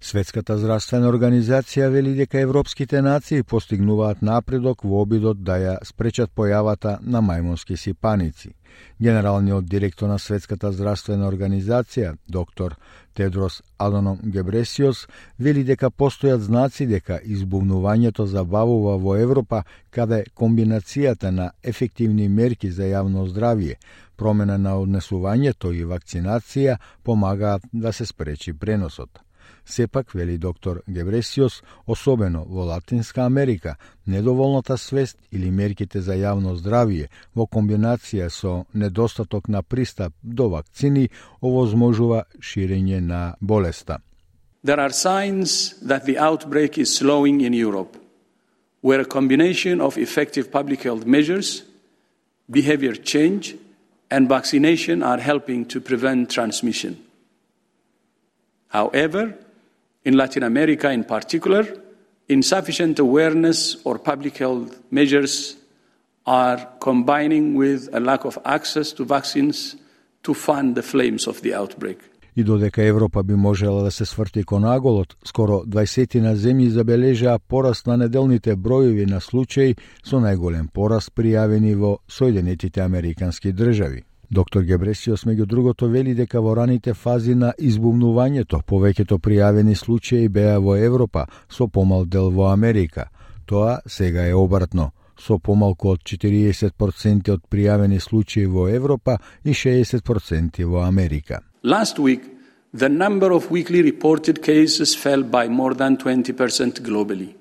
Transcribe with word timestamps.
Светската 0.00 0.58
здравствена 0.60 1.08
организација 1.08 1.88
вели 1.88 2.12
дека 2.14 2.40
европските 2.44 3.00
нации 3.02 3.42
постигнуваат 3.42 4.20
напредок 4.22 4.84
во 4.84 5.00
обидот 5.02 5.40
да 5.42 5.56
ја 5.56 5.76
спречат 5.88 6.30
појавата 6.36 6.98
на 7.00 7.22
мајмунски 7.24 7.76
сипаници. 7.76 8.52
Генералниот 9.00 9.64
директор 9.64 10.08
на 10.08 10.18
Светската 10.18 10.72
здравствена 10.72 11.26
организација, 11.30 12.14
доктор 12.28 12.76
Тедрос 13.14 13.62
Адоном 13.78 14.20
Гебресиос, 14.22 15.08
вели 15.38 15.64
дека 15.64 15.90
постојат 15.90 16.44
знаци 16.44 16.86
дека 16.86 17.18
избувнувањето 17.24 18.26
забавува 18.26 18.98
во 18.98 19.16
Европа, 19.16 19.64
каде 19.90 20.24
комбинацијата 20.34 21.30
на 21.30 21.50
ефективни 21.62 22.28
мерки 22.28 22.70
за 22.70 22.84
јавно 22.84 23.24
здравје, 23.32 23.80
промена 24.16 24.58
на 24.58 24.76
однесувањето 24.76 25.72
и 25.72 25.84
вакцинација 25.84 26.76
помагаат 27.02 27.62
да 27.72 27.92
се 27.92 28.06
спречи 28.06 28.52
преносот. 28.52 29.25
Сепак, 29.64 30.14
вели 30.14 30.38
доктор 30.38 30.82
Гебресиос, 30.88 31.62
особено 31.86 32.44
во 32.44 32.64
Латинска 32.64 33.26
Америка, 33.26 33.76
недоволната 34.06 34.78
свест 34.78 35.18
или 35.32 35.50
мерките 35.50 36.00
за 36.00 36.14
јавно 36.14 36.54
здравје 36.56 37.08
во 37.34 37.46
комбинација 37.46 38.28
со 38.30 38.64
недостаток 38.74 39.48
на 39.48 39.62
пристап 39.62 40.12
до 40.22 40.48
вакцини 40.48 41.10
овозможува 41.40 42.24
ширење 42.40 43.00
на 43.00 43.36
болеста. 43.40 43.98
There 44.64 44.80
are 44.80 44.92
signs 44.92 45.74
that 45.82 46.06
the 46.06 46.18
outbreak 46.18 46.78
is 46.78 46.96
slowing 46.96 47.40
in 47.40 47.52
Europe, 47.52 47.96
where 48.80 49.00
a 49.00 49.04
combination 49.04 49.80
of 49.80 49.96
effective 49.96 50.50
public 50.50 50.82
health 50.82 51.06
measures, 51.06 51.62
behavior 52.50 52.94
change, 52.94 53.54
and 54.10 54.28
vaccination 54.28 55.02
are 55.02 55.18
helping 55.18 55.64
to 55.66 55.80
prevent 55.80 56.30
transmission. 56.30 56.96
However, 58.80 59.24
in 60.08 60.12
Latin 60.22 60.42
America 60.52 60.88
in 60.98 61.02
particular, 61.14 61.64
insufficient 62.28 62.98
awareness 62.98 63.58
or 63.86 63.94
public 64.10 64.34
health 64.42 64.70
measures 64.98 65.56
are 66.26 66.60
combining 66.88 67.54
with 67.62 67.80
a 67.98 68.00
lack 68.00 68.22
of 68.30 68.34
access 68.56 68.88
to 68.96 69.02
vaccines 69.16 69.58
to 70.24 70.34
fund 70.46 70.66
the 70.78 70.82
flames 70.92 71.22
of 71.26 71.36
the 71.44 71.54
outbreak. 71.54 71.98
И 72.38 72.44
додека 72.44 72.82
Европа 72.82 73.22
би 73.22 73.34
можела 73.34 73.82
да 73.82 73.90
се 73.90 74.04
сврти 74.04 74.42
кон 74.44 74.64
аголот, 74.64 75.16
скоро 75.24 75.52
20 75.52 76.20
на 76.20 76.36
земји 76.36 76.68
забележаа 76.68 77.38
пораст 77.38 77.86
на 77.86 77.96
неделните 77.96 78.56
броеви 78.56 79.06
на 79.06 79.20
случаи 79.20 79.76
со 80.04 80.20
најголем 80.20 80.68
пораст 80.72 81.14
пријавени 81.16 81.74
во 81.74 81.98
Соединетите 82.08 82.80
Американски 82.80 83.52
држави. 83.52 84.04
Доктор 84.30 84.64
Гебресиос 84.66 85.22
меѓу 85.22 85.44
другото 85.46 85.86
вели 85.86 86.12
дека 86.14 86.40
во 86.42 86.56
раните 86.58 86.94
фази 86.94 87.36
на 87.38 87.52
избумнувањето 87.58 88.58
повеќето 88.66 89.20
пријавени 89.22 89.76
случаи 89.78 90.28
беа 90.28 90.58
во 90.58 90.74
Европа 90.76 91.26
со 91.48 91.68
помал 91.68 92.04
дел 92.04 92.30
во 92.30 92.50
Америка. 92.50 93.06
Тоа 93.46 93.78
сега 93.86 94.26
е 94.26 94.34
обратно 94.34 94.90
со 95.16 95.38
помалку 95.38 95.92
од 95.94 96.02
40% 96.02 97.30
од 97.32 97.44
пријавени 97.48 98.00
случаи 98.00 98.46
во 98.46 98.66
Европа 98.68 99.18
и 99.44 99.54
60% 99.54 100.64
во 100.64 100.82
Америка. 100.88 101.40
Last 101.62 101.98
week, 101.98 102.22
the 102.74 102.88
number 102.88 103.30
of 103.30 103.50
weekly 103.50 103.80
reported 103.80 104.42
cases 104.42 104.96
fell 104.96 105.22
by 105.22 105.48
more 105.48 105.74
than 105.74 105.96
20% 105.96 106.82
globally. 106.82 107.34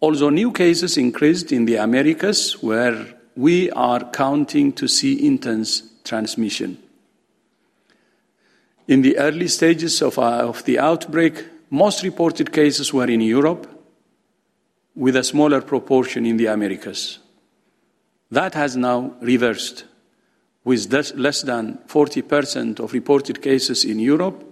Also, 0.00 0.30
new 0.30 0.50
cases 0.50 0.96
increased 0.96 1.52
in 1.52 1.66
the 1.66 1.76
Americas, 1.76 2.56
where 2.62 2.96
we 3.36 3.70
are 3.72 4.10
counting 4.12 4.72
to 4.72 4.88
see 4.88 5.26
intense 5.26 5.89
transmission. 6.04 6.78
In 8.88 9.02
the 9.02 9.18
early 9.18 9.48
stages 9.48 10.02
of, 10.02 10.18
uh, 10.18 10.48
of 10.48 10.64
the 10.64 10.78
outbreak, 10.78 11.44
most 11.70 12.02
reported 12.02 12.52
cases 12.52 12.92
were 12.92 13.06
in 13.06 13.20
Europe, 13.20 13.66
with 14.96 15.16
a 15.16 15.24
smaller 15.24 15.60
proportion 15.60 16.26
in 16.26 16.36
the 16.36 16.46
Americas. 16.46 17.20
That 18.30 18.54
has 18.54 18.76
now 18.76 19.14
reversed, 19.20 19.84
with 20.64 20.92
less 20.92 21.42
than 21.42 21.78
40% 21.86 22.80
of 22.80 22.92
reported 22.92 23.40
cases 23.40 23.84
in 23.84 23.98
Europe 23.98 24.44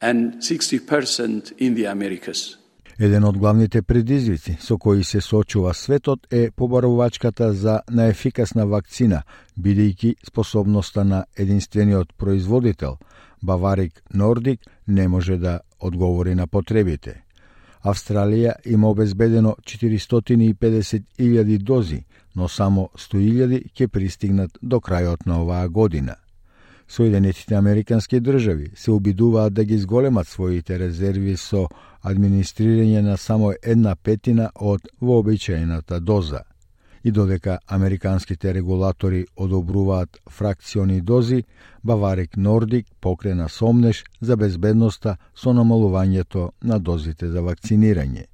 and 0.00 0.34
60% 0.36 1.52
in 1.58 1.74
the 1.74 1.84
Americas. 1.84 2.56
Еден 2.98 3.24
од 3.24 3.36
главните 3.36 3.82
предизвици 3.82 4.56
со 4.60 4.78
кои 4.78 5.04
се 5.04 5.20
соочува 5.20 5.74
светот 5.74 6.26
е 6.30 6.50
побарувачката 6.50 7.52
за 7.52 7.80
наефикасна 7.90 8.64
вакцина, 8.66 9.22
бидејќи 9.60 10.14
способноста 10.24 11.04
на 11.04 11.24
единствениот 11.36 12.14
производител, 12.16 12.96
Баварик 13.42 14.02
Нордик, 14.14 14.60
не 14.88 15.08
може 15.08 15.36
да 15.36 15.60
одговори 15.80 16.34
на 16.34 16.46
потребите. 16.46 17.22
Австралија 17.84 18.54
има 18.64 18.88
обезбедено 18.88 19.56
450.000 19.62 21.58
дози, 21.58 22.04
но 22.36 22.48
само 22.48 22.88
100.000 22.96 23.72
ќе 23.76 23.88
пристигнат 23.88 24.58
до 24.62 24.80
крајот 24.80 25.26
на 25.26 25.42
оваа 25.42 25.68
година. 25.68 26.16
Соединетите 26.88 27.54
Американски 27.54 28.20
држави 28.20 28.70
се 28.74 28.90
обидуваат 28.90 29.54
да 29.54 29.64
ги 29.64 29.78
зголемат 29.78 30.28
своите 30.28 30.78
резерви 30.78 31.36
со 31.36 31.66
администрирање 32.04 33.00
на 33.02 33.16
само 33.16 33.52
една 33.62 33.96
петина 33.96 34.50
од 34.54 34.86
вообичаената 35.00 36.00
доза. 36.00 36.40
И 37.04 37.10
додека 37.10 37.58
американските 37.66 38.54
регулатори 38.54 39.26
одобруваат 39.36 40.18
фракциони 40.30 41.00
дози, 41.00 41.44
Баварик 41.84 42.36
Нордик 42.36 42.86
покрена 43.00 43.48
сомнеш 43.48 44.04
за 44.20 44.36
безбедноста 44.36 45.16
со 45.34 45.50
намалувањето 45.50 46.50
на 46.62 46.78
дозите 46.78 47.28
за 47.28 47.42
вакцинирање. 47.42 48.26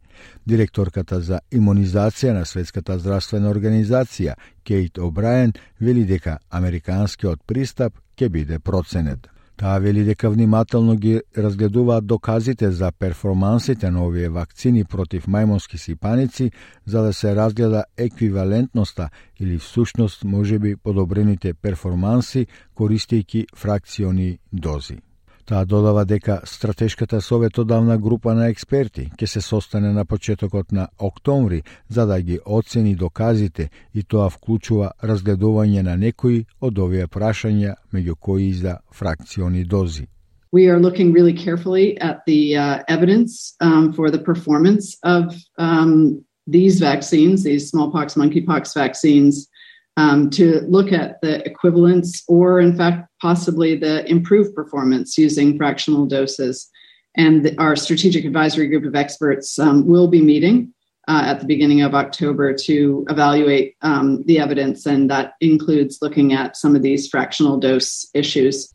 Директорката 0.47 1.21
за 1.21 1.41
имунизација 1.53 2.33
на 2.33 2.45
Светската 2.45 2.99
здравствена 2.99 3.51
организација 3.51 4.35
Кейт 4.65 4.99
О'Брајен 4.99 5.55
вели 5.81 6.05
дека 6.05 6.39
американскиот 6.51 7.43
пристап 7.47 7.95
ќе 8.17 8.29
биде 8.29 8.59
проценет. 8.59 9.29
Таа 9.57 9.79
вели 9.79 10.05
дека 10.05 10.31
внимателно 10.31 10.97
ги 10.97 11.21
разгледуваат 11.39 12.07
доказите 12.07 12.71
за 12.71 12.93
перформансите 12.93 13.91
на 13.91 14.07
овие 14.07 14.29
вакцини 14.29 14.85
против 14.85 15.27
мајмонски 15.27 15.77
сипаници 15.77 16.51
за 16.87 17.03
да 17.03 17.13
се 17.13 17.37
разгледа 17.37 17.85
еквивалентноста 17.97 19.09
или 19.41 19.59
всушност 19.59 20.25
можеби 20.25 20.77
подобрените 20.77 21.55
перформанси 21.55 22.47
користејќи 22.77 23.47
фракциони 23.57 24.39
дози. 24.53 24.99
Таа 25.47 25.65
додава 25.67 26.05
дека 26.05 26.41
стратешката 26.45 27.21
советодавна 27.21 27.99
група 27.99 28.35
на 28.35 28.47
експерти 28.49 29.09
ќе 29.19 29.27
се 29.27 29.41
состане 29.41 29.91
на 29.93 30.05
почетокот 30.05 30.73
на 30.73 30.89
октомври 30.99 31.63
за 31.89 32.07
да 32.07 32.21
ги 32.23 32.39
оцени 32.47 32.95
доказите 32.95 33.71
и 33.95 34.03
тоа 34.03 34.31
вклучува 34.31 34.93
разгледување 35.03 35.83
на 35.83 35.97
некои 35.97 36.45
од 36.61 36.79
овие 36.79 37.09
прашања 37.11 37.75
меѓу 37.93 38.15
кои 38.21 38.49
и 38.49 38.55
за 38.55 38.79
фракциони 38.93 39.65
дози. 39.65 40.07
We 40.53 40.69
are 40.69 40.79
looking 40.79 41.13
really 41.13 41.33
carefully 41.33 41.99
at 41.99 42.27
the 42.27 42.57
uh, 42.57 42.85
evidence 42.87 43.57
um, 43.61 43.93
for 43.93 44.11
the 44.11 44.19
performance 44.19 44.99
of 45.03 45.35
um, 45.59 46.23
these 46.47 46.79
vaccines, 46.79 47.43
these 47.43 47.71
smallpox, 47.71 48.15
monkeypox 48.15 48.75
vaccines, 48.75 49.49
um, 49.97 50.31
to 50.31 50.61
look 50.63 50.93
at 50.93 51.21
the 51.21 51.45
equivalence 51.47 52.23
or, 52.29 52.61
in 52.61 52.77
fact, 52.77 53.09
possibly 53.21 53.77
the 53.77 54.09
improved 54.11 54.55
performance 54.55 55.19
using 55.19 55.57
fractional 55.57 56.07
doses. 56.07 56.69
And 57.17 57.45
the, 57.45 57.59
our 57.59 57.77
strategic 57.77 58.25
advisory 58.25 58.69
group 58.69 58.85
of 58.85 58.95
experts 58.95 59.59
um, 59.59 59.87
will 59.87 60.09
be 60.09 60.23
meeting 60.23 60.73
uh, 61.09 61.23
at 61.27 61.41
the 61.41 61.47
beginning 61.47 61.83
of 61.83 61.95
October 61.95 62.55
to 62.55 63.05
evaluate 63.11 63.75
um, 63.83 64.23
the 64.25 64.39
evidence, 64.39 64.87
and 64.87 65.11
that 65.11 65.35
includes 65.41 65.99
looking 66.01 66.33
at 66.33 66.57
some 66.57 66.77
of 66.77 66.83
these 66.83 67.09
fractional 67.09 67.59
dose 67.59 68.09
issues. 68.15 68.73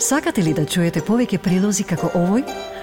Sakate 0.00 0.42
li 0.42 0.54
da 0.54 0.64
čujete 0.64 1.00
poveke 1.04 1.38
prilozi 1.38 1.84
kako 1.84 2.10
ovoj? 2.14 2.42